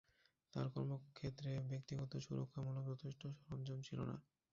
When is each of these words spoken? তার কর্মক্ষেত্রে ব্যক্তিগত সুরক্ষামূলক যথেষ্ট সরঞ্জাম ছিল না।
তার 0.53 0.67
কর্মক্ষেত্রে 0.69 1.49
ব্যক্তিগত 1.69 2.11
সুরক্ষামূলক 2.17 2.83
যথেষ্ট 2.91 3.21
সরঞ্জাম 3.39 3.79
ছিল 3.81 3.99
না। 4.09 4.15